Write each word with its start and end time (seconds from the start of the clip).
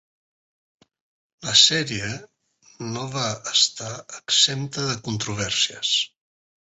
La 1.49 1.53
sèrie 1.63 2.09
no 2.95 3.05
va 3.17 3.27
estar 3.55 3.93
exempta 4.21 4.87
de 4.89 4.97
controvèrsies. 5.11 5.93